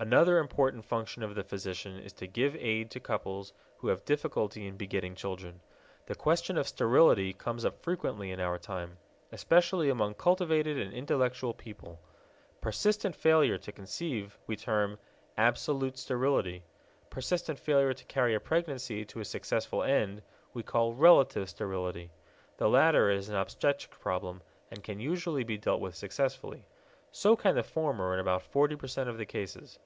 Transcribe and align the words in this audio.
Another 0.00 0.38
important 0.38 0.84
function 0.84 1.24
of 1.24 1.34
the 1.34 1.42
physician 1.42 1.98
is 1.98 2.12
to 2.12 2.28
give 2.28 2.54
aid 2.54 2.88
to 2.92 3.00
couples 3.00 3.52
who 3.78 3.88
have 3.88 4.04
difficulty 4.04 4.64
in 4.64 4.76
begetting 4.76 5.16
children. 5.16 5.60
The 6.06 6.14
question 6.14 6.56
of 6.56 6.68
sterility 6.68 7.32
comes 7.32 7.64
up 7.64 7.82
frequently 7.82 8.30
in 8.30 8.38
our 8.38 8.58
time, 8.58 8.98
especially 9.32 9.88
among 9.90 10.14
cultivated 10.14 10.78
and 10.78 10.92
intellectual 10.92 11.52
people. 11.52 11.98
Persistent 12.60 13.16
failure 13.16 13.58
to 13.58 13.72
conceive 13.72 14.38
we 14.46 14.54
term 14.54 15.00
absolute 15.36 15.98
sterility; 15.98 16.62
persistent 17.10 17.58
failure 17.58 17.92
to 17.92 18.04
carry 18.04 18.38
pregnancy 18.38 19.04
to 19.06 19.18
a 19.18 19.24
successful 19.24 19.82
end, 19.82 20.22
we 20.54 20.62
call 20.62 20.94
relative 20.94 21.50
sterility. 21.50 22.12
The 22.58 22.68
latter 22.68 23.10
is 23.10 23.28
an 23.30 23.34
obstetric 23.34 23.98
problem 23.98 24.42
and 24.70 24.84
can 24.84 25.00
usually 25.00 25.42
be 25.42 25.58
dealt 25.58 25.80
with 25.80 25.96
successfully. 25.96 26.66
So 27.10 27.34
can 27.34 27.56
the 27.56 27.62
former 27.64 28.14
in 28.14 28.20
about 28.20 28.42
forty 28.42 28.76
percent 28.76 29.08
of 29.08 29.16
the 29.18 29.26
cases. 29.26 29.78